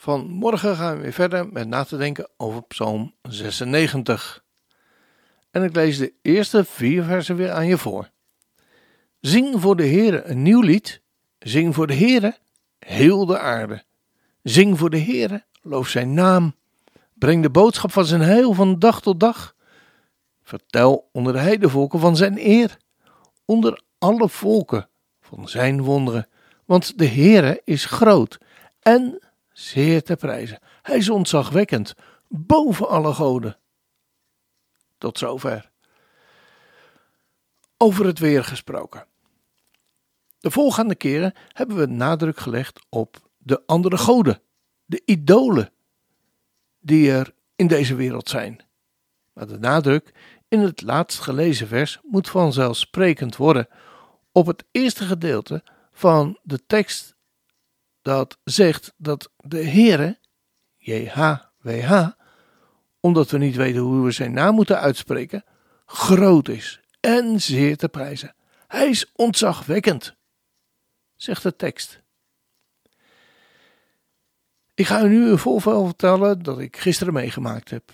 Vanmorgen 0.00 0.76
gaan 0.76 0.96
we 0.96 1.02
weer 1.02 1.12
verder 1.12 1.48
met 1.52 1.68
na 1.68 1.84
te 1.84 1.96
denken 1.96 2.28
over 2.36 2.62
Psalm 2.62 3.14
96. 3.22 4.44
En 5.50 5.62
ik 5.62 5.74
lees 5.74 5.98
de 5.98 6.12
eerste 6.22 6.64
vier 6.64 7.04
versen 7.04 7.36
weer 7.36 7.50
aan 7.50 7.66
je 7.66 7.78
voor. 7.78 8.10
Zing 9.20 9.60
voor 9.60 9.76
de 9.76 9.86
Heere 9.86 10.22
een 10.22 10.42
nieuw 10.42 10.60
lied. 10.60 11.00
Zing 11.38 11.74
voor 11.74 11.86
de 11.86 11.94
Heere 11.94 12.36
heel 12.78 13.26
de 13.26 13.38
aarde. 13.38 13.84
Zing 14.42 14.78
voor 14.78 14.90
de 14.90 15.00
Heere, 15.00 15.44
loof 15.62 15.88
zijn 15.88 16.14
naam. 16.14 16.54
Breng 17.14 17.42
de 17.42 17.50
boodschap 17.50 17.92
van 17.92 18.04
zijn 18.04 18.22
heil 18.22 18.52
van 18.52 18.78
dag 18.78 19.00
tot 19.00 19.20
dag. 19.20 19.54
Vertel 20.42 21.08
onder 21.12 21.32
de 21.32 21.38
heidevolken 21.38 22.00
van 22.00 22.16
zijn 22.16 22.38
eer. 22.38 22.76
Onder 23.44 23.82
alle 23.98 24.28
volken 24.28 24.88
van 25.20 25.48
zijn 25.48 25.82
wonderen. 25.82 26.28
Want 26.64 26.98
de 26.98 27.06
Heere 27.06 27.62
is 27.64 27.84
groot 27.84 28.38
en 28.82 29.20
zeer 29.60 30.02
te 30.02 30.16
prijzen. 30.16 30.58
Hij 30.82 30.96
is 30.96 31.10
ontzagwekkend, 31.10 31.94
boven 32.28 32.88
alle 32.88 33.12
goden. 33.12 33.58
Tot 34.98 35.18
zover. 35.18 35.70
Over 37.76 38.06
het 38.06 38.18
weer 38.18 38.44
gesproken. 38.44 39.06
De 40.38 40.50
volgende 40.50 40.94
keren 40.94 41.34
hebben 41.52 41.76
we 41.76 41.86
nadruk 41.86 42.38
gelegd 42.38 42.80
op 42.88 43.16
de 43.38 43.62
andere 43.66 43.98
goden, 43.98 44.40
de 44.84 45.02
idolen 45.04 45.72
die 46.80 47.12
er 47.12 47.34
in 47.56 47.66
deze 47.66 47.94
wereld 47.94 48.28
zijn. 48.28 48.64
Maar 49.32 49.46
de 49.46 49.58
nadruk 49.58 50.14
in 50.48 50.60
het 50.60 50.82
laatst 50.82 51.20
gelezen 51.20 51.68
vers 51.68 51.98
moet 52.02 52.28
vanzelfsprekend 52.28 53.36
worden 53.36 53.68
op 54.32 54.46
het 54.46 54.64
eerste 54.70 55.04
gedeelte 55.04 55.62
van 55.92 56.38
de 56.42 56.66
tekst 56.66 57.14
dat 58.02 58.38
zegt 58.44 58.92
dat 58.96 59.30
de 59.36 59.64
Heere, 59.64 60.18
JHWH, 60.76 62.08
omdat 63.00 63.30
we 63.30 63.38
niet 63.38 63.56
weten 63.56 63.80
hoe 63.80 64.04
we 64.04 64.10
zijn 64.10 64.32
naam 64.32 64.54
moeten 64.54 64.78
uitspreken, 64.78 65.44
groot 65.86 66.48
is 66.48 66.80
en 67.00 67.40
zeer 67.40 67.76
te 67.76 67.88
prijzen. 67.88 68.34
Hij 68.66 68.88
is 68.88 69.10
ontzagwekkend, 69.12 70.16
zegt 71.16 71.42
de 71.42 71.56
tekst. 71.56 72.02
Ik 74.74 74.86
ga 74.86 75.02
u 75.02 75.08
nu 75.08 75.30
in 75.30 75.38
volvel 75.38 75.86
vertellen 75.86 76.42
dat 76.42 76.58
ik 76.58 76.76
gisteren 76.76 77.12
meegemaakt 77.12 77.70
heb. 77.70 77.92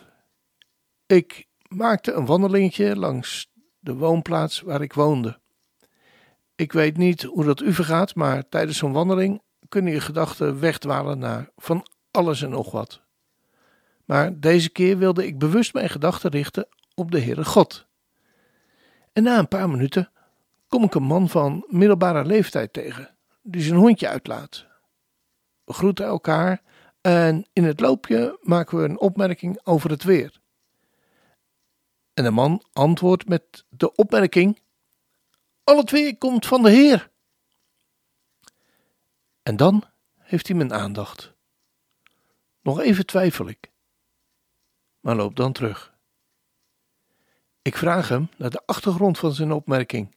Ik 1.06 1.46
maakte 1.68 2.12
een 2.12 2.26
wandelingetje 2.26 2.96
langs 2.96 3.50
de 3.78 3.94
woonplaats 3.94 4.60
waar 4.60 4.82
ik 4.82 4.92
woonde. 4.92 5.40
Ik 6.54 6.72
weet 6.72 6.96
niet 6.96 7.22
hoe 7.22 7.44
dat 7.44 7.60
u 7.60 7.72
vergaat, 7.72 8.14
maar 8.14 8.48
tijdens 8.48 8.78
zo'n 8.78 8.92
wandeling 8.92 9.42
kunnen 9.68 9.92
je 9.92 10.00
gedachten 10.00 10.60
wegdwalen 10.60 11.18
naar 11.18 11.50
van 11.56 11.86
alles 12.10 12.42
en 12.42 12.50
nog 12.50 12.70
wat. 12.70 13.00
Maar 14.04 14.40
deze 14.40 14.70
keer 14.70 14.98
wilde 14.98 15.26
ik 15.26 15.38
bewust 15.38 15.74
mijn 15.74 15.90
gedachten 15.90 16.30
richten 16.30 16.68
op 16.94 17.10
de 17.10 17.20
Heere 17.20 17.44
God. 17.44 17.86
En 19.12 19.22
na 19.22 19.38
een 19.38 19.48
paar 19.48 19.70
minuten 19.70 20.10
kom 20.68 20.84
ik 20.84 20.94
een 20.94 21.02
man 21.02 21.28
van 21.28 21.64
middelbare 21.68 22.24
leeftijd 22.24 22.72
tegen, 22.72 23.16
die 23.42 23.62
zijn 23.62 23.76
hondje 23.76 24.08
uitlaat. 24.08 24.66
We 25.64 25.72
groeten 25.72 26.06
elkaar 26.06 26.62
en 27.00 27.46
in 27.52 27.64
het 27.64 27.80
loopje 27.80 28.38
maken 28.42 28.78
we 28.78 28.84
een 28.84 29.00
opmerking 29.00 29.60
over 29.64 29.90
het 29.90 30.02
weer. 30.02 30.40
En 32.14 32.24
de 32.24 32.30
man 32.30 32.62
antwoordt 32.72 33.28
met 33.28 33.64
de 33.68 33.94
opmerking: 33.94 34.60
Al 35.64 35.76
het 35.76 35.90
weer 35.90 36.18
komt 36.18 36.46
van 36.46 36.62
de 36.62 36.70
Heer. 36.70 37.10
En 39.46 39.56
dan 39.56 39.84
heeft 40.18 40.46
hij 40.46 40.56
mijn 40.56 40.72
aandacht. 40.72 41.32
Nog 42.62 42.80
even 42.80 43.06
twijfel 43.06 43.48
ik, 43.48 43.70
maar 45.00 45.16
loop 45.16 45.36
dan 45.36 45.52
terug. 45.52 45.94
Ik 47.62 47.76
vraag 47.76 48.08
hem 48.08 48.28
naar 48.36 48.50
de 48.50 48.62
achtergrond 48.66 49.18
van 49.18 49.32
zijn 49.32 49.52
opmerking. 49.52 50.14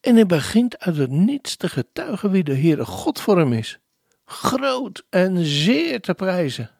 En 0.00 0.14
hij 0.14 0.26
begint 0.26 0.78
uit 0.78 0.96
het 0.96 1.10
niets 1.10 1.56
te 1.56 1.68
getuigen 1.68 2.30
wie 2.30 2.44
de 2.44 2.54
Heere 2.54 2.84
God 2.84 3.20
voor 3.20 3.38
hem 3.38 3.52
is. 3.52 3.78
Groot 4.24 5.06
en 5.10 5.44
zeer 5.44 6.00
te 6.00 6.14
prijzen. 6.14 6.70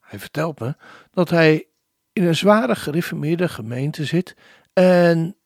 Hij 0.00 0.18
vertelt 0.18 0.60
me 0.60 0.76
dat 1.10 1.30
hij 1.30 1.66
in 2.12 2.24
een 2.24 2.36
zware 2.36 2.74
gereformeerde 2.74 3.48
gemeente 3.48 4.04
zit 4.04 4.36
en 4.72 5.36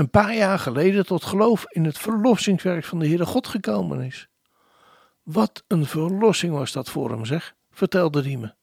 een 0.00 0.10
paar 0.10 0.34
jaar 0.34 0.58
geleden 0.58 1.06
tot 1.06 1.24
geloof 1.24 1.64
in 1.68 1.84
het 1.84 1.98
verlossingswerk 1.98 2.84
van 2.84 2.98
de 2.98 3.06
Heere 3.06 3.26
God 3.26 3.46
gekomen 3.46 4.00
is. 4.00 4.28
Wat 5.22 5.64
een 5.66 5.86
verlossing 5.86 6.52
was 6.52 6.72
dat 6.72 6.90
voor 6.90 7.10
hem, 7.10 7.24
zeg, 7.24 7.54
vertelde 7.70 8.22
hij 8.22 8.36
me. 8.36 8.54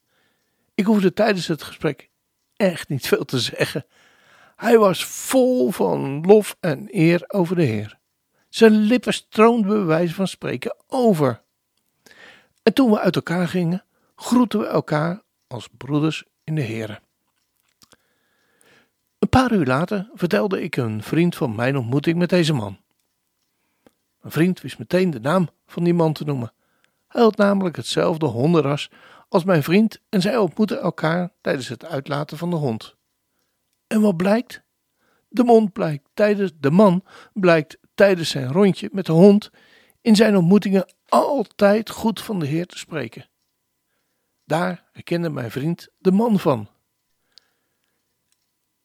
Ik 0.76 0.86
hoefde 0.86 1.14
tijdens 1.14 1.48
het 1.48 1.64
gesprek 1.64 2.10
echt 2.56 2.90
niet 2.90 3.08
veel 3.08 3.26
te 3.26 3.40
zeggen. 3.40 3.86
Hij 4.56 4.78
was 4.78 5.06
vol 5.06 5.72
van 5.72 6.22
lof 6.22 6.58
en 6.60 6.88
eer 6.92 7.24
over 7.28 7.56
de 7.56 7.64
Heer. 7.64 8.00
Zijn 8.50 8.72
lippen 8.72 9.14
stroomden 9.14 9.70
bij 9.70 9.86
wijze 9.86 10.14
van 10.14 10.28
spreken 10.28 10.76
over. 10.88 11.42
En 12.64 12.74
toen 12.74 12.92
we 12.92 13.00
uit 13.00 13.16
elkaar 13.16 13.48
gingen, 13.48 13.86
groeten 14.16 14.60
we 14.60 14.66
elkaar 14.66 15.24
als 15.48 15.68
broeders 15.78 16.24
in 16.44 16.56
de 16.56 16.62
Heer. 16.62 17.02
Een 19.20 19.30
paar 19.30 19.52
uur 19.52 19.66
later 19.66 20.10
vertelde 20.14 20.62
ik 20.62 20.76
een 20.76 21.04
vriend 21.04 21.36
van 21.36 21.56
mijn 21.56 21.78
ontmoeting 21.78 22.18
met 22.18 22.30
deze 22.30 22.54
man. 22.54 22.78
Mijn 24.22 24.34
vriend 24.34 24.62
wist 24.62 24.80
meteen 24.80 25.10
de 25.10 25.20
naam 25.20 25.50
van 25.66 25.84
die 25.84 25.94
man 25.94 26.14
te 26.14 26.24
noemen. 26.24 26.54
Hij 27.08 27.22
had 27.22 27.38
namelijk 27.38 27.76
hetzelfde 27.76 28.26
hondenras 28.26 28.90
als 29.30 29.44
mijn 29.44 29.64
vriend 29.64 30.02
en 30.10 30.22
zij 30.22 30.38
ontmoetten 30.38 30.82
elkaar 30.82 31.32
tijdens 31.42 31.68
het 31.68 31.86
uitlaten 31.86 32.38
van 32.38 32.50
de 32.50 32.56
hond. 32.56 32.96
En 33.88 34.02
wat 34.02 34.18
blijkt? 34.18 34.64
De, 35.30 35.44
mond 35.44 35.74
blijkt 35.74 36.10
tijdens, 36.14 36.52
de 36.60 36.72
man 36.72 37.04
blijkt 37.34 37.78
tijdens 37.96 38.30
zijn 38.30 38.52
rondje 38.52 38.90
met 38.92 39.06
de 39.06 39.12
hond 39.12 39.52
in 40.02 40.16
zijn 40.16 40.36
ontmoetingen 40.38 40.94
altijd 41.08 41.90
goed 41.90 42.22
van 42.22 42.40
de 42.40 42.46
Heer 42.46 42.66
te 42.66 42.78
spreken. 42.78 43.30
Daar 44.46 44.90
herkende 44.92 45.30
mijn 45.30 45.52
vriend 45.52 45.88
de 45.98 46.12
man 46.12 46.40
van. 46.40 46.70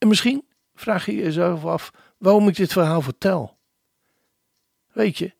En 0.03 0.09
misschien 0.09 0.45
vraag 0.75 1.07
je 1.07 1.15
jezelf 1.15 1.65
af 1.65 1.93
waarom 2.19 2.49
ik 2.49 2.57
dit 2.57 2.73
verhaal 2.73 3.03
vertel. 3.03 3.59
Weet 4.93 5.19
je, 5.19 5.33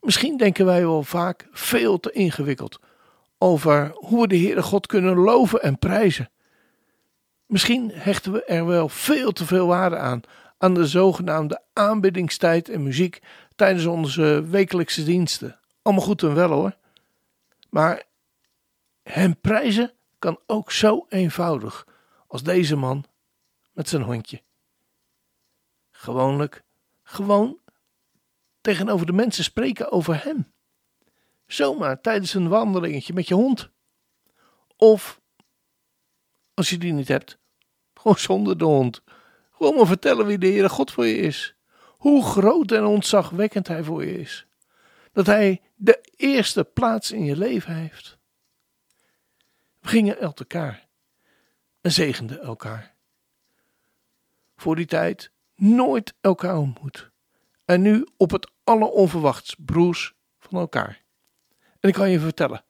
misschien 0.00 0.36
denken 0.36 0.64
wij 0.64 0.80
wel 0.80 1.02
vaak 1.02 1.48
veel 1.52 2.00
te 2.00 2.12
ingewikkeld 2.12 2.78
over 3.38 3.90
hoe 3.94 4.20
we 4.20 4.26
de 4.26 4.38
Heere 4.38 4.62
God 4.62 4.86
kunnen 4.86 5.16
loven 5.16 5.62
en 5.62 5.78
prijzen. 5.78 6.30
Misschien 7.46 7.90
hechten 7.94 8.32
we 8.32 8.44
er 8.44 8.66
wel 8.66 8.88
veel 8.88 9.32
te 9.32 9.46
veel 9.46 9.66
waarde 9.66 9.96
aan, 9.96 10.20
aan 10.58 10.74
de 10.74 10.86
zogenaamde 10.86 11.62
aanbiddingstijd 11.72 12.68
en 12.68 12.82
muziek 12.82 13.22
tijdens 13.56 13.86
onze 13.86 14.44
wekelijkse 14.50 15.04
diensten. 15.04 15.58
Allemaal 15.82 16.04
goed 16.04 16.22
en 16.22 16.34
wel 16.34 16.50
hoor. 16.50 16.76
Maar 17.70 18.02
hem 19.02 19.40
prijzen 19.40 19.92
kan 20.18 20.38
ook 20.46 20.72
zo 20.72 21.06
eenvoudig 21.08 21.86
als 22.26 22.42
deze 22.42 22.76
man 22.76 23.04
met 23.80 23.88
zijn 23.88 24.02
hondje. 24.02 24.42
Gewoonlijk, 25.90 26.62
gewoon 27.02 27.60
tegenover 28.60 29.06
de 29.06 29.12
mensen 29.12 29.44
spreken 29.44 29.92
over 29.92 30.24
hem. 30.24 30.52
Zomaar 31.46 32.00
tijdens 32.00 32.34
een 32.34 32.48
wandelingetje 32.48 33.12
met 33.12 33.28
je 33.28 33.34
hond. 33.34 33.70
Of, 34.76 35.20
als 36.54 36.70
je 36.70 36.78
die 36.78 36.92
niet 36.92 37.08
hebt, 37.08 37.38
gewoon 37.94 38.18
zonder 38.18 38.58
de 38.58 38.64
hond. 38.64 39.02
Gewoon 39.50 39.74
maar 39.74 39.86
vertellen 39.86 40.26
wie 40.26 40.38
de 40.38 40.46
Heere 40.46 40.68
God 40.68 40.90
voor 40.90 41.06
je 41.06 41.16
is. 41.16 41.54
Hoe 41.96 42.24
groot 42.24 42.72
en 42.72 42.84
ontzagwekkend 42.84 43.68
Hij 43.68 43.82
voor 43.82 44.04
je 44.04 44.18
is. 44.18 44.46
Dat 45.12 45.26
Hij 45.26 45.60
de 45.74 46.00
eerste 46.16 46.64
plaats 46.64 47.12
in 47.12 47.24
je 47.24 47.36
leven 47.36 47.74
heeft. 47.74 48.18
We 49.78 49.88
gingen 49.88 50.18
uit 50.18 50.38
elkaar 50.38 50.88
en 51.80 51.92
zegenden 51.92 52.40
elkaar 52.40 52.98
voor 54.60 54.76
die 54.76 54.86
tijd 54.86 55.30
nooit 55.54 56.14
elkaar 56.20 56.56
ontmoet. 56.56 57.10
En 57.64 57.82
nu 57.82 58.06
op 58.16 58.30
het 58.30 58.50
alleronverwachts 58.64 59.56
broers 59.58 60.14
van 60.38 60.58
elkaar. 60.58 61.02
En 61.80 61.88
ik 61.88 61.94
kan 61.94 62.10
je 62.10 62.20
vertellen, 62.20 62.64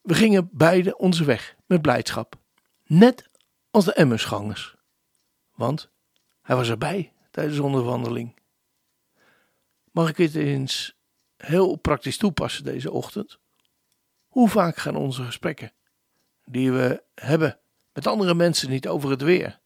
We 0.00 0.14
gingen 0.14 0.48
beide 0.52 0.96
onze 0.96 1.24
weg 1.24 1.56
met 1.66 1.82
blijdschap, 1.82 2.36
net 2.84 3.28
als 3.70 3.84
de 3.84 3.92
Emmersgangers, 3.92 4.76
want 5.54 5.90
hij 6.42 6.56
was 6.56 6.68
erbij 6.68 7.12
tijdens 7.30 7.58
onze 7.58 7.82
wandeling. 7.82 8.38
Mag 9.90 10.08
ik 10.08 10.16
het 10.16 10.34
eens 10.34 10.96
heel 11.36 11.76
praktisch 11.76 12.16
toepassen 12.16 12.64
deze 12.64 12.90
ochtend? 12.90 13.38
Hoe 14.28 14.48
vaak 14.48 14.76
gaan 14.76 14.96
onze 14.96 15.24
gesprekken, 15.24 15.72
die 16.44 16.72
we 16.72 17.02
hebben 17.14 17.60
met 17.92 18.06
andere 18.06 18.34
mensen, 18.34 18.70
niet 18.70 18.88
over 18.88 19.10
het 19.10 19.22
weer? 19.22 19.60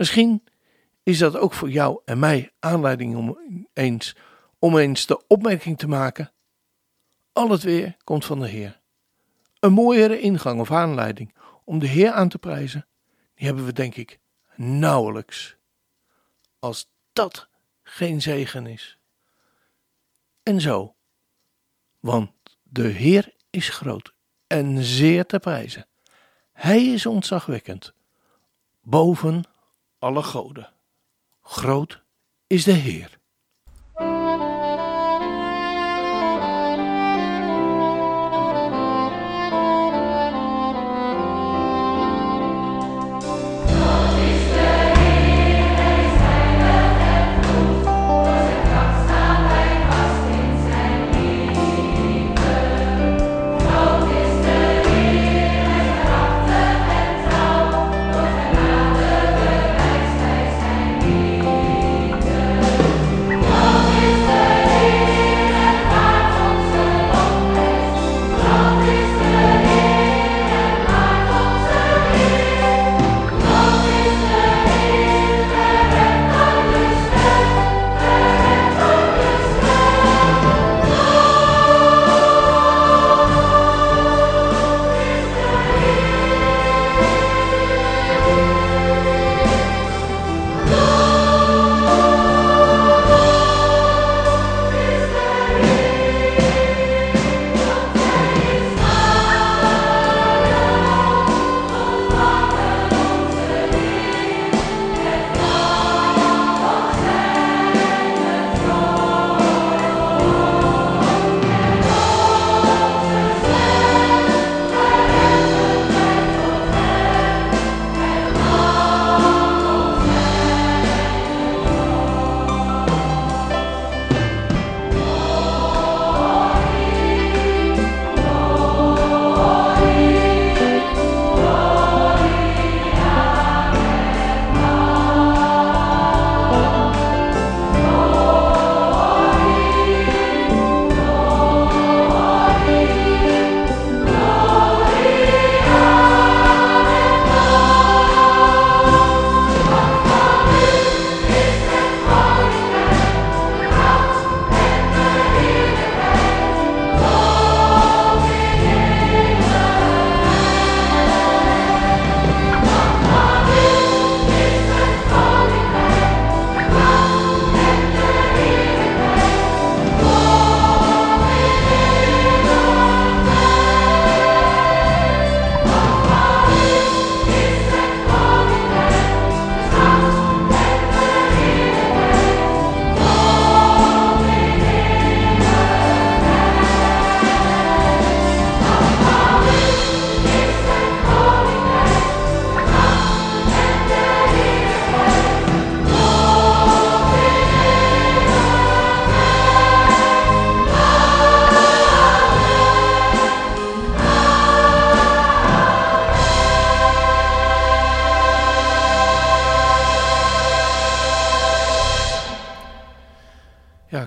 Misschien 0.00 0.44
is 1.02 1.18
dat 1.18 1.36
ook 1.36 1.52
voor 1.52 1.70
jou 1.70 2.00
en 2.04 2.18
mij 2.18 2.52
aanleiding 2.58 3.16
om 3.16 3.38
eens, 3.72 4.16
om 4.58 4.78
eens 4.78 5.06
de 5.06 5.26
opmerking 5.26 5.78
te 5.78 5.88
maken: 5.88 6.32
al 7.32 7.50
het 7.50 7.62
weer 7.62 7.96
komt 8.04 8.24
van 8.24 8.40
de 8.40 8.48
Heer. 8.48 8.80
Een 9.58 9.72
mooiere 9.72 10.20
ingang 10.20 10.60
of 10.60 10.70
aanleiding 10.70 11.34
om 11.64 11.78
de 11.78 11.86
Heer 11.86 12.10
aan 12.10 12.28
te 12.28 12.38
prijzen, 12.38 12.86
die 13.34 13.46
hebben 13.46 13.64
we 13.64 13.72
denk 13.72 13.94
ik 13.94 14.18
nauwelijks. 14.56 15.56
Als 16.58 16.90
dat 17.12 17.48
geen 17.82 18.22
zegen 18.22 18.66
is. 18.66 18.98
En 20.42 20.60
zo, 20.60 20.94
want 21.98 22.30
de 22.62 22.88
Heer 22.88 23.34
is 23.50 23.68
groot 23.68 24.14
en 24.46 24.82
zeer 24.82 25.26
te 25.26 25.38
prijzen. 25.38 25.86
Hij 26.52 26.84
is 26.84 27.06
ontzagwekkend, 27.06 27.94
boven 28.82 29.44
alle 30.00 30.22
goden. 30.22 30.72
Groot 31.40 32.02
is 32.46 32.64
de 32.64 32.72
Heer. 32.72 33.19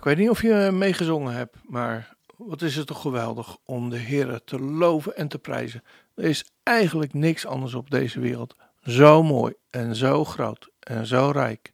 Ik 0.04 0.10
weet 0.10 0.18
niet 0.18 0.30
of 0.30 0.42
je 0.42 0.70
meegezongen 0.72 1.34
hebt, 1.34 1.58
maar 1.64 2.16
wat 2.38 2.62
is 2.62 2.76
het 2.76 2.88
toch 2.88 3.02
geweldig 3.02 3.58
om 3.66 3.90
de 3.90 3.98
Heer 3.98 4.42
te 4.44 4.60
loven 4.60 5.16
en 5.16 5.28
te 5.28 5.40
prijzen. 5.40 5.84
Er 6.16 6.24
is 6.24 6.46
eigenlijk 6.64 7.14
niks 7.14 7.46
anders 7.46 7.74
op 7.74 7.90
deze 7.90 8.20
wereld 8.20 8.56
zo 8.82 9.24
mooi 9.24 9.54
en 9.70 9.96
zo 9.96 10.26
groot 10.26 10.70
en 10.80 11.06
zo 11.06 11.30
rijk. 11.30 11.74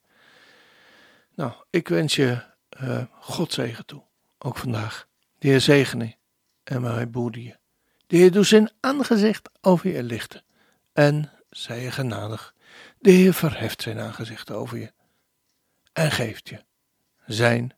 Nou, 1.36 1.52
ik 1.70 1.88
wens 1.88 2.16
je 2.16 2.42
uh, 2.84 3.04
God 3.20 3.54
zegen 3.54 3.86
toe, 3.86 4.04
ook 4.38 4.58
vandaag. 4.58 5.08
De 5.38 5.48
Heer 5.48 5.62
zegene 5.62 6.16
en 6.64 6.82
mij 6.82 7.10
boede 7.10 7.44
je. 7.44 7.58
De 8.08 8.18
Heer 8.18 8.32
doet 8.32 8.48
zijn 8.48 8.72
aangezicht 8.80 9.50
over 9.62 9.92
je 9.92 10.04
lichten 10.04 10.44
en 10.94 11.32
zij 11.50 11.82
je 11.82 11.92
genadig. 11.92 12.54
De 13.00 13.12
Heer 13.12 13.34
verheft 13.34 13.82
zijn 13.82 14.00
aangezicht 14.00 14.52
over 14.52 14.78
je 14.78 14.92
en 15.94 16.12
geeft 16.12 16.50
je 16.50 16.64
zijn 17.26 17.78